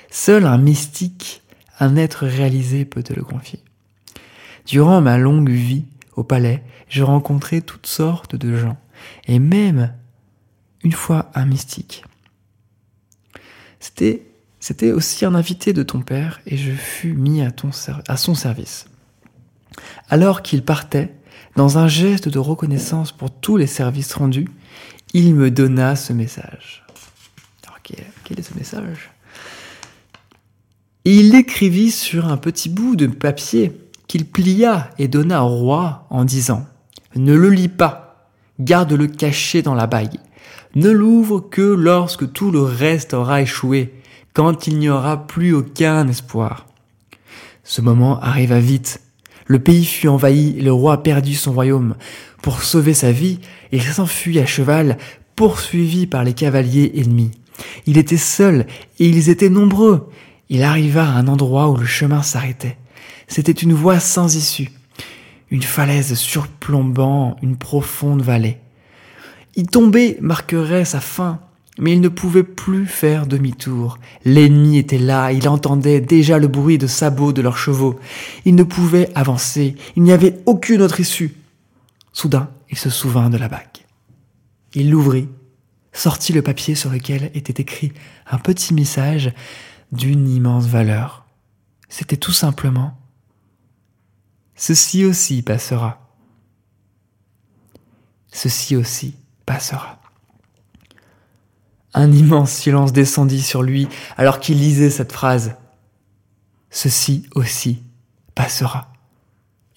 Seul 0.09 0.47
un 0.47 0.57
mystique, 0.57 1.43
un 1.79 1.95
être 1.97 2.25
réalisé 2.25 2.83
peut 2.83 3.03
te 3.03 3.13
le 3.13 3.21
confier. 3.21 3.59
Durant 4.65 5.01
ma 5.01 5.19
longue 5.19 5.51
vie 5.51 5.85
au 6.15 6.23
palais, 6.23 6.63
je 6.89 7.03
rencontrais 7.03 7.61
toutes 7.61 7.85
sortes 7.85 8.35
de 8.35 8.57
gens, 8.57 8.77
et 9.27 9.37
même 9.37 9.93
une 10.85 10.93
fois 10.93 11.31
un 11.33 11.45
mystique. 11.45 12.05
C'était, 13.79 14.91
aussi 14.91 15.25
un 15.25 15.33
invité 15.33 15.73
de 15.73 15.81
ton 15.81 16.01
père, 16.01 16.41
et 16.45 16.57
je 16.57 16.71
fus 16.71 17.13
mis 17.13 17.41
à, 17.41 18.17
son 18.17 18.35
service. 18.35 18.85
Alors 20.09 20.43
qu'il 20.43 20.63
partait, 20.63 21.11
dans 21.55 21.79
un 21.79 21.87
geste 21.87 22.29
de 22.29 22.37
reconnaissance 22.37 23.11
pour 23.11 23.31
tous 23.31 23.57
les 23.57 23.67
services 23.67 24.13
rendus, 24.13 24.47
il 25.13 25.33
me 25.33 25.49
donna 25.49 25.95
ce 25.95 26.13
message. 26.13 26.85
Alors, 27.65 27.79
quel 28.23 28.39
est 28.39 28.43
ce 28.43 28.53
message? 28.53 29.11
Il 31.03 31.31
l'écrivit 31.31 31.91
sur 31.91 32.27
un 32.27 32.37
petit 32.37 32.69
bout 32.69 32.95
de 32.95 33.07
papier 33.07 33.71
qu'il 34.07 34.25
plia 34.25 34.91
et 34.99 35.07
donna 35.07 35.43
au 35.43 35.49
roi 35.49 36.05
en 36.11 36.25
disant 36.25 36.67
Ne 37.15 37.33
le 37.33 37.49
lis 37.49 37.69
pas, 37.69 38.29
garde-le 38.59 39.07
caché 39.07 39.63
dans 39.63 39.75
la 39.75 39.87
bague. 39.87 40.19
Ne 40.75 40.91
l'ouvre 40.91 41.39
que 41.39 41.61
lorsque 41.61 42.33
tout 42.33 42.51
le 42.51 42.61
reste 42.61 43.13
aura 43.13 43.41
échoué, 43.41 43.93
quand 44.33 44.67
il 44.67 44.77
n'y 44.77 44.89
aura 44.89 45.25
plus 45.25 45.53
aucun 45.53 46.05
espoir. 46.09 46.65
Ce 47.63 47.81
moment 47.81 48.19
arriva 48.19 48.59
vite. 48.59 48.99
Le 49.47 49.59
pays 49.59 49.85
fut 49.85 50.09
envahi 50.09 50.57
et 50.57 50.61
le 50.61 50.73
roi 50.73 51.01
perdit 51.01 51.35
son 51.35 51.53
royaume. 51.53 51.95
Pour 52.41 52.61
sauver 52.61 52.93
sa 52.93 53.13
vie, 53.13 53.39
il 53.71 53.81
s'enfuit 53.81 54.37
à 54.39 54.45
cheval, 54.45 54.97
poursuivi 55.37 56.07
par 56.07 56.25
les 56.25 56.33
cavaliers 56.33 56.91
ennemis. 56.97 57.31
Il 57.85 57.97
était 57.97 58.17
seul 58.17 58.67
et 58.99 59.07
ils 59.07 59.29
étaient 59.29 59.49
nombreux. 59.49 60.09
Il 60.49 60.61
arriva 60.61 61.05
à 61.05 61.13
un 61.13 61.29
endroit 61.29 61.69
où 61.69 61.77
le 61.77 61.85
chemin 61.85 62.21
s'arrêtait. 62.21 62.77
C'était 63.29 63.53
une 63.53 63.73
voie 63.73 64.01
sans 64.01 64.35
issue, 64.35 64.71
une 65.49 65.63
falaise 65.63 66.15
surplombant 66.15 67.37
une 67.41 67.55
profonde 67.55 68.21
vallée. 68.21 68.59
Y 69.55 69.63
tomber 69.65 70.17
marquerait 70.19 70.85
sa 70.85 70.99
fin, 70.99 71.39
mais 71.77 71.93
il 71.93 72.01
ne 72.01 72.09
pouvait 72.09 72.43
plus 72.43 72.85
faire 72.85 73.25
demi-tour. 73.25 73.97
L'ennemi 74.25 74.77
était 74.77 74.97
là, 74.97 75.31
il 75.31 75.47
entendait 75.47 76.01
déjà 76.01 76.39
le 76.39 76.47
bruit 76.47 76.77
de 76.77 76.87
sabots 76.87 77.33
de 77.33 77.41
leurs 77.41 77.57
chevaux. 77.57 77.99
Il 78.43 78.55
ne 78.55 78.63
pouvait 78.63 79.11
avancer, 79.15 79.75
il 79.95 80.03
n'y 80.03 80.11
avait 80.11 80.39
aucune 80.45 80.81
autre 80.81 80.99
issue. 80.99 81.35
Soudain, 82.11 82.49
il 82.69 82.77
se 82.77 82.89
souvint 82.89 83.29
de 83.29 83.37
la 83.37 83.47
bague. 83.47 83.85
Il 84.73 84.89
l'ouvrit, 84.89 85.29
sortit 85.93 86.33
le 86.33 86.41
papier 86.41 86.75
sur 86.75 86.89
lequel 86.89 87.31
était 87.33 87.61
écrit 87.61 87.93
un 88.29 88.37
petit 88.37 88.73
message 88.73 89.33
d'une 89.91 90.27
immense 90.27 90.67
valeur. 90.67 91.25
C'était 91.87 92.17
tout 92.17 92.33
simplement 92.33 92.97
Ceci 94.57 95.03
aussi 95.03 95.41
passera. 95.41 96.01
Ceci 98.31 98.75
aussi 98.75 99.15
passera. 99.45 99.99
Un 101.93 102.11
immense 102.11 102.51
silence 102.51 102.91
descendit 102.91 103.41
sur 103.41 103.63
lui 103.63 103.87
alors 104.17 104.39
qu'il 104.39 104.57
lisait 104.57 104.89
cette 104.89 105.13
phrase. 105.13 105.55
Ceci 106.69 107.25
aussi 107.35 107.83
passera. 108.35 108.91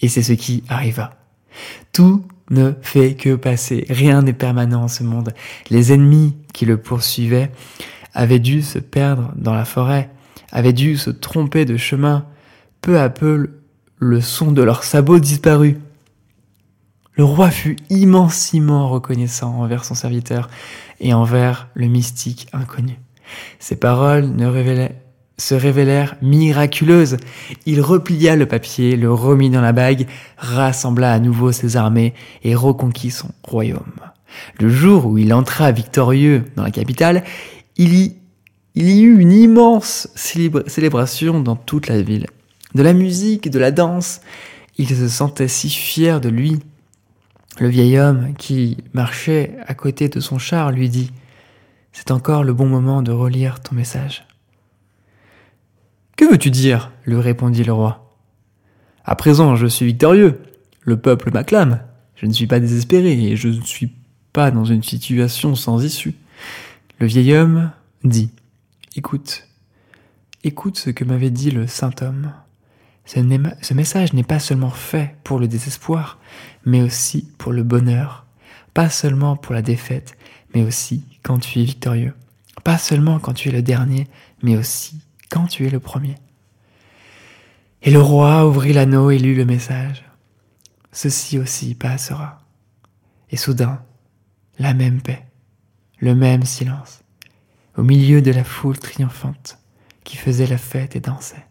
Et 0.00 0.08
c'est 0.08 0.22
ce 0.22 0.32
qui 0.32 0.64
arriva. 0.68 1.10
Tout 1.92 2.24
ne 2.50 2.72
fait 2.82 3.14
que 3.14 3.36
passer. 3.36 3.86
Rien 3.88 4.22
n'est 4.22 4.32
permanent 4.32 4.82
en 4.82 4.88
ce 4.88 5.04
monde. 5.04 5.32
Les 5.70 5.92
ennemis 5.92 6.36
qui 6.52 6.66
le 6.66 6.76
poursuivaient 6.76 7.52
avaient 8.14 8.40
dû 8.40 8.62
se 8.62 8.78
perdre 8.78 9.32
dans 9.36 9.54
la 9.54 9.64
forêt, 9.64 10.10
avaient 10.50 10.72
dû 10.72 10.96
se 10.96 11.10
tromper 11.10 11.64
de 11.64 11.76
chemin. 11.76 12.26
Peu 12.80 12.98
à 12.98 13.10
peu, 13.10 13.60
le 13.98 14.20
son 14.20 14.52
de 14.52 14.62
leurs 14.62 14.84
sabots 14.84 15.18
disparut. 15.18 15.78
Le 17.18 17.24
roi 17.24 17.50
fut 17.50 17.76
immensément 17.90 18.88
reconnaissant 18.88 19.58
envers 19.58 19.84
son 19.84 19.96
serviteur 19.96 20.48
et 21.00 21.12
envers 21.12 21.68
le 21.74 21.88
mystique 21.88 22.46
inconnu. 22.52 23.00
Ses 23.58 23.74
paroles 23.74 24.28
ne 24.36 24.46
révélaient, 24.46 25.02
se 25.36 25.56
révélèrent 25.56 26.14
miraculeuses. 26.22 27.16
Il 27.66 27.80
replia 27.80 28.36
le 28.36 28.46
papier, 28.46 28.94
le 28.94 29.12
remit 29.12 29.50
dans 29.50 29.60
la 29.60 29.72
bague, 29.72 30.06
rassembla 30.36 31.12
à 31.12 31.18
nouveau 31.18 31.50
ses 31.50 31.76
armées 31.76 32.14
et 32.44 32.54
reconquit 32.54 33.10
son 33.10 33.32
royaume. 33.42 34.00
Le 34.60 34.68
jour 34.68 35.06
où 35.06 35.18
il 35.18 35.34
entra 35.34 35.72
victorieux 35.72 36.44
dans 36.54 36.62
la 36.62 36.70
capitale, 36.70 37.24
il 37.76 37.94
y, 37.94 38.16
il 38.76 38.90
y 38.90 39.02
eut 39.02 39.18
une 39.18 39.32
immense 39.32 40.08
célébration 40.14 41.40
dans 41.40 41.56
toute 41.56 41.88
la 41.88 42.00
ville 42.00 42.28
de 42.76 42.82
la 42.82 42.92
musique, 42.92 43.50
de 43.50 43.58
la 43.58 43.72
danse. 43.72 44.20
Il 44.76 44.88
se 44.88 45.08
sentait 45.08 45.48
si 45.48 45.68
fier 45.68 46.20
de 46.20 46.28
lui. 46.28 46.60
Le 47.60 47.68
vieil 47.68 47.98
homme 47.98 48.34
qui 48.34 48.76
marchait 48.92 49.56
à 49.66 49.74
côté 49.74 50.08
de 50.08 50.20
son 50.20 50.38
char 50.38 50.70
lui 50.70 50.88
dit 50.88 51.10
C'est 51.92 52.12
encore 52.12 52.44
le 52.44 52.52
bon 52.52 52.66
moment 52.66 53.02
de 53.02 53.10
relire 53.10 53.60
ton 53.60 53.74
message. 53.74 54.24
Que 56.16 56.24
veux-tu 56.24 56.50
dire? 56.50 56.92
lui 57.04 57.16
répondit 57.16 57.64
le 57.64 57.72
roi. 57.72 58.14
À 59.04 59.16
présent, 59.16 59.56
je 59.56 59.66
suis 59.66 59.86
victorieux. 59.86 60.40
Le 60.82 61.00
peuple 61.00 61.32
m'acclame. 61.32 61.80
Je 62.14 62.26
ne 62.26 62.32
suis 62.32 62.46
pas 62.46 62.60
désespéré 62.60 63.12
et 63.12 63.36
je 63.36 63.48
ne 63.48 63.60
suis 63.62 63.92
pas 64.32 64.50
dans 64.52 64.64
une 64.64 64.82
situation 64.84 65.56
sans 65.56 65.82
issue. 65.82 66.14
Le 67.00 67.06
vieil 67.06 67.34
homme 67.34 67.72
dit 68.04 68.30
Écoute, 68.94 69.48
écoute 70.44 70.78
ce 70.78 70.90
que 70.90 71.04
m'avait 71.04 71.30
dit 71.30 71.50
le 71.50 71.66
saint 71.66 71.94
homme. 72.02 72.32
Ce, 73.08 73.72
message 73.72 74.12
n'est 74.12 74.22
pas 74.22 74.38
seulement 74.38 74.70
fait 74.70 75.16
pour 75.24 75.38
le 75.38 75.48
désespoir, 75.48 76.18
mais 76.68 76.82
aussi 76.82 77.28
pour 77.38 77.52
le 77.52 77.62
bonheur. 77.62 78.26
Pas 78.74 78.90
seulement 78.90 79.36
pour 79.36 79.54
la 79.54 79.62
défaite, 79.62 80.16
mais 80.54 80.62
aussi 80.62 81.04
quand 81.22 81.38
tu 81.38 81.60
es 81.60 81.64
victorieux. 81.64 82.14
Pas 82.64 82.78
seulement 82.78 83.18
quand 83.18 83.32
tu 83.32 83.48
es 83.48 83.52
le 83.52 83.62
dernier, 83.62 84.06
mais 84.42 84.56
aussi 84.56 85.00
quand 85.30 85.46
tu 85.46 85.66
es 85.66 85.70
le 85.70 85.80
premier. 85.80 86.16
Et 87.82 87.90
le 87.90 88.00
roi 88.00 88.46
ouvrit 88.46 88.72
l'anneau 88.72 89.10
et 89.10 89.18
lut 89.18 89.34
le 89.34 89.44
message. 89.44 90.04
Ceci 90.92 91.38
aussi 91.38 91.74
passera. 91.74 92.40
Et 93.30 93.36
soudain, 93.36 93.82
la 94.58 94.74
même 94.74 95.00
paix, 95.00 95.24
le 95.98 96.14
même 96.14 96.44
silence, 96.44 97.02
au 97.76 97.82
milieu 97.82 98.22
de 98.22 98.30
la 98.30 98.44
foule 98.44 98.78
triomphante 98.78 99.58
qui 100.04 100.16
faisait 100.16 100.46
la 100.46 100.58
fête 100.58 100.96
et 100.96 101.00
dansait 101.00 101.48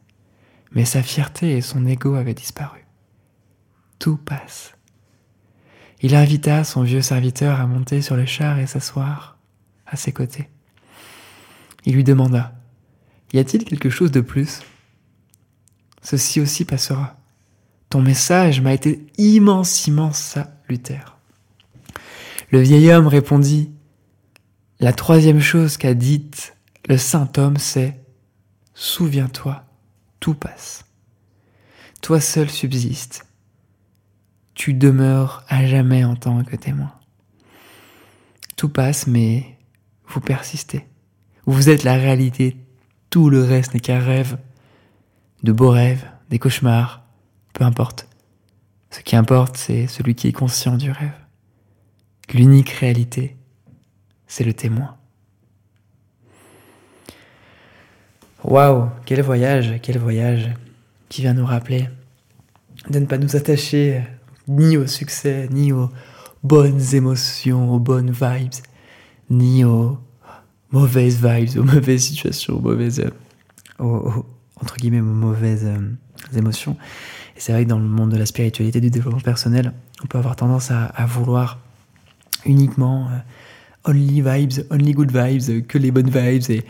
mais 0.72 0.86
sa 0.86 1.02
fierté 1.02 1.58
et 1.58 1.62
son 1.62 1.86
ego 1.86 2.16
avaient 2.16 2.34
disparu. 2.34 2.86
Tout 4.00 4.18
passe. 4.18 4.77
Il 6.02 6.16
invita 6.16 6.64
son 6.64 6.84
vieux 6.84 7.02
serviteur 7.02 7.60
à 7.60 7.68
monter 7.68 8.02
sur 8.02 8.16
le 8.16 8.26
char 8.26 8.60
et 8.60 8.68
s'asseoir 8.68 9.38
à 9.86 9.96
ses 9.96 10.12
côtés. 10.12 10.50
Il 11.86 11.96
lui 11.96 12.04
demanda 12.04 12.54
Y 13.34 13.40
a-t-il 13.40 13.66
quelque 13.66 13.90
chose 13.90 14.12
de 14.12 14.22
plus? 14.22 14.62
Ceci 16.02 16.40
aussi 16.40 16.66
passera. 16.66 17.18
Ton 17.90 18.02
message 18.02 18.62
m'a 18.62 18.74
été 18.74 19.06
immensément 19.18 20.12
salutaire. 20.12 21.18
Le 22.52 22.60
vieil 22.60 22.92
homme 22.92 23.08
répondit 23.08 23.72
La 24.80 24.94
troisième 24.94 25.42
chose 25.42 25.78
qu'a 25.78 25.94
dite 25.94 26.56
le 26.88 26.98
saint 26.98 27.30
homme, 27.38 27.58
c'est 27.58 28.00
Souviens-toi 28.74 29.66
tout 30.22 30.36
passe. 30.36 30.86
Toi 32.02 32.22
seul 32.22 32.50
subsiste. 32.50 33.27
Tu 34.58 34.74
demeures 34.74 35.44
à 35.50 35.68
jamais 35.68 36.04
en 36.04 36.16
tant 36.16 36.44
que 36.44 36.56
témoin. 36.56 36.92
Tout 38.56 38.70
passe, 38.70 39.06
mais 39.06 39.56
vous 40.08 40.20
persistez. 40.20 40.88
Vous 41.46 41.70
êtes 41.70 41.84
la 41.84 41.94
réalité. 41.94 42.58
Tout 43.12 43.30
le 43.30 43.44
reste 43.44 43.76
n'est 43.76 43.80
qu'un 43.80 44.00
rêve. 44.00 44.40
De 45.44 45.52
beaux 45.52 45.70
rêves, 45.70 46.08
des 46.32 46.40
cauchemars, 46.40 47.04
peu 47.54 47.66
importe. 47.66 48.10
Ce 48.90 49.02
qui 49.02 49.16
importe, 49.16 49.58
c'est 49.58 49.86
celui 49.86 50.16
qui 50.16 50.28
est 50.28 50.34
conscient 50.34 50.76
du 50.76 50.90
rêve. 50.90 51.14
L'unique 52.34 52.72
réalité, 52.72 53.38
c'est 54.26 54.44
le 54.44 54.54
témoin. 54.54 54.98
Waouh, 58.44 58.90
quel 59.06 59.22
voyage, 59.22 59.76
quel 59.84 60.00
voyage 60.00 60.50
qui 61.10 61.22
vient 61.22 61.36
nous 61.36 61.46
rappeler 61.46 61.90
de 62.90 62.98
ne 62.98 63.06
pas 63.06 63.20
nous 63.20 63.36
attacher 63.36 64.02
ni 64.48 64.78
au 64.78 64.88
succès, 64.88 65.48
ni 65.52 65.72
aux 65.72 65.90
bonnes 66.44 66.82
émotions, 66.94 67.74
aux 67.74 67.80
bonnes 67.80 68.12
vibes, 68.12 68.64
ni 69.30 69.64
aux 69.64 69.98
mauvaises 70.72 71.22
vibes, 71.24 71.58
aux 71.60 71.64
mauvaises 71.64 72.04
situations, 72.04 72.58
aux 72.58 72.62
mauvaises, 72.62 73.04
aux, 73.80 74.26
entre 74.62 74.78
guillemets, 74.78 75.02
aux 75.02 75.04
mauvaises 75.04 75.68
émotions. 76.36 76.78
Et 77.36 77.40
c'est 77.40 77.52
vrai 77.52 77.66
que 77.66 77.70
dans 77.70 77.80
le 77.80 77.86
monde 77.86 78.12
de 78.12 78.18
la 78.18 78.26
spiritualité, 78.26 78.82
du 78.82 78.90
développement 78.90 79.22
personnel, 79.22 79.74
on 80.04 80.08
peut 80.08 80.18
avoir 80.18 80.36
tendance 80.36 80.72
à, 80.72 81.06
vouloir 81.06 81.60
uniquement 82.46 83.10
only 83.86 84.22
vibes, 84.22 84.66
only 84.72 84.94
good 84.94 85.12
vibes, 85.12 85.66
que 85.68 85.78
les 85.78 85.92
bonnes 85.92 86.10
vibes 86.10 86.50
et, 86.50 86.64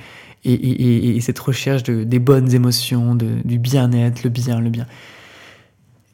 et, 0.44 1.22
cette 1.22 1.40
recherche 1.40 1.84
de, 1.84 2.04
des 2.04 2.20
bonnes 2.20 2.54
émotions, 2.54 3.16
du 3.16 3.60
bien-être, 3.60 4.24
le 4.24 4.30
bien, 4.30 4.60
le 4.60 4.70
bien. 4.70 4.88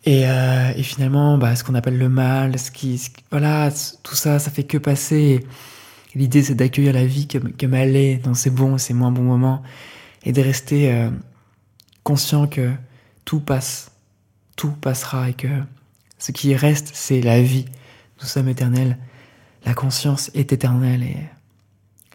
Et, 0.06 0.28
euh, 0.28 0.74
finalement, 0.84 1.38
bah, 1.38 1.56
ce 1.56 1.64
qu'on 1.64 1.76
appelle 1.76 1.98
le 1.98 2.10
mal, 2.10 2.60
ce 2.60 2.72
qui, 2.72 3.02
voilà, 3.32 3.72
tout 4.04 4.16
ça, 4.16 4.40
ça 4.40 4.52
fait 4.52 4.64
que 4.64 4.78
passer. 4.78 5.46
L'idée, 6.16 6.44
c'est 6.44 6.56
d'accueillir 6.56 6.94
la 6.94 7.06
vie 7.06 7.28
comme, 7.28 7.54
comme 7.54 7.74
elle 7.74 7.96
est, 7.96 8.18
dans 8.18 8.34
ses 8.34 8.50
bons 8.50 8.76
et 8.76 8.80
ses 8.80 8.94
moins 8.94 9.12
bons 9.12 9.24
moments, 9.24 9.64
et 10.24 10.32
de 10.32 10.42
rester 10.42 10.92
euh, 10.94 11.10
conscient 12.04 12.48
que 12.48 12.72
tout 13.26 13.40
passe, 13.40 13.92
tout 14.56 14.72
passera, 14.72 15.30
et 15.30 15.34
que 15.34 15.48
ce 16.20 16.32
qui 16.32 16.56
reste, 16.56 16.92
c'est 16.94 17.22
la 17.22 17.42
vie. 17.42 17.66
Nous 18.22 18.28
sommes 18.28 18.50
éternels, 18.50 18.98
la 19.66 19.74
conscience 19.74 20.30
est 20.36 20.54
éternelle, 20.54 21.04
et, 21.04 21.18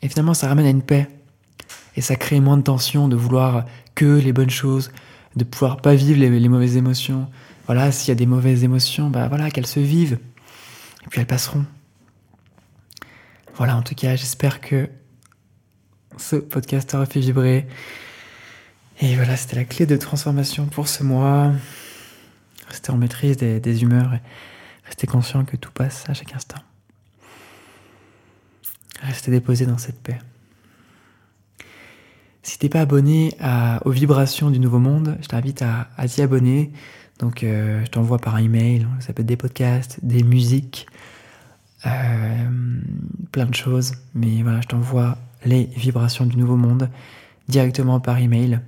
et 0.02 0.08
finalement, 0.08 0.34
ça 0.34 0.48
ramène 0.48 0.66
à 0.66 0.70
une 0.70 0.82
paix 0.82 1.08
et 1.98 2.00
ça 2.00 2.14
crée 2.14 2.38
moins 2.38 2.56
de 2.56 2.62
tension 2.62 3.08
de 3.08 3.16
vouloir 3.16 3.64
que 3.96 4.04
les 4.04 4.32
bonnes 4.32 4.50
choses, 4.50 4.92
de 5.34 5.42
pouvoir 5.42 5.78
pas 5.78 5.96
vivre 5.96 6.20
les, 6.20 6.48
mauvaises 6.48 6.76
émotions. 6.76 7.26
Voilà, 7.68 7.92
s'il 7.92 8.08
y 8.08 8.12
a 8.12 8.14
des 8.14 8.24
mauvaises 8.24 8.64
émotions, 8.64 9.10
bah 9.10 9.28
voilà, 9.28 9.50
qu'elles 9.50 9.66
se 9.66 9.78
vivent. 9.78 10.18
Et 11.04 11.08
puis 11.10 11.20
elles 11.20 11.26
passeront. 11.26 11.66
Voilà, 13.56 13.76
en 13.76 13.82
tout 13.82 13.94
cas, 13.94 14.16
j'espère 14.16 14.62
que 14.62 14.88
ce 16.16 16.36
podcast 16.36 16.94
aura 16.94 17.04
fait 17.04 17.20
vibrer. 17.20 17.68
Et 19.00 19.14
voilà, 19.16 19.36
c'était 19.36 19.56
la 19.56 19.64
clé 19.64 19.84
de 19.84 19.98
transformation 19.98 20.64
pour 20.64 20.88
ce 20.88 21.04
mois. 21.04 21.52
Rester 22.68 22.90
en 22.90 22.96
maîtrise 22.96 23.36
des, 23.36 23.60
des 23.60 23.82
humeurs 23.82 24.14
et 24.14 24.22
rester 24.86 25.06
conscient 25.06 25.44
que 25.44 25.56
tout 25.56 25.70
passe 25.70 26.08
à 26.08 26.14
chaque 26.14 26.34
instant. 26.34 26.62
Rester 29.02 29.30
déposé 29.30 29.66
dans 29.66 29.78
cette 29.78 30.02
paix. 30.02 30.18
Si 32.48 32.58
t'es 32.58 32.70
pas 32.70 32.80
abonné 32.80 33.36
aux 33.84 33.90
vibrations 33.90 34.50
du 34.50 34.58
Nouveau 34.58 34.78
Monde, 34.78 35.18
je 35.20 35.28
t'invite 35.28 35.60
à, 35.60 35.86
t'y 36.08 36.22
abonner. 36.22 36.72
Donc, 37.18 37.42
euh, 37.42 37.84
je 37.84 37.90
t'envoie 37.90 38.18
par 38.18 38.38
email. 38.38 38.86
Ça 39.00 39.12
peut 39.12 39.22
être 39.22 39.28
des 39.28 39.36
podcasts, 39.36 39.98
des 40.02 40.22
musiques, 40.22 40.86
euh, 41.86 42.48
plein 43.32 43.46
de 43.46 43.54
choses. 43.54 43.92
Mais 44.14 44.42
voilà, 44.42 44.60
je 44.60 44.68
t'envoie 44.68 45.18
les 45.44 45.64
vibrations 45.76 46.26
du 46.26 46.36
Nouveau 46.36 46.56
Monde 46.56 46.90
directement 47.48 48.00
par 48.00 48.18
email. 48.18 48.60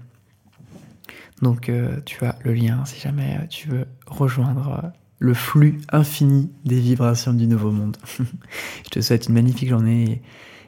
Donc, 1.43 1.69
euh, 1.69 2.01
tu 2.05 2.25
as 2.25 2.37
le 2.43 2.53
lien 2.53 2.85
si 2.85 3.01
jamais 3.01 3.39
tu 3.49 3.69
veux 3.69 3.87
rejoindre 4.07 4.93
le 5.19 5.35
flux 5.35 5.81
infini 5.93 6.51
des 6.65 6.81
vibrations 6.81 7.33
du 7.33 7.47
Nouveau 7.47 7.71
Monde. 7.71 7.97
je 8.85 8.91
te 8.91 9.01
souhaite 9.01 9.29
une 9.29 9.35
magnifique 9.35 9.69
journée. 9.69 10.23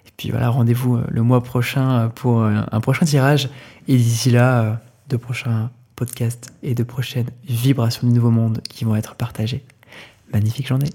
Et 0.06 0.10
puis 0.16 0.30
voilà, 0.30 0.50
rendez-vous 0.50 1.00
le 1.08 1.22
mois 1.22 1.42
prochain 1.42 2.10
pour 2.14 2.44
un 2.44 2.80
prochain 2.80 3.06
tirage. 3.06 3.50
Et 3.88 3.96
d'ici 3.96 4.30
là, 4.30 4.80
de 5.08 5.16
prochains 5.16 5.70
podcasts 5.96 6.52
et 6.62 6.74
de 6.74 6.82
prochaines 6.82 7.30
vibrations 7.44 8.06
du 8.06 8.14
nouveau 8.14 8.30
monde 8.30 8.60
qui 8.68 8.84
vont 8.84 8.96
être 8.96 9.14
partagées. 9.14 9.64
Magnifique 10.32 10.66
journée. 10.66 10.90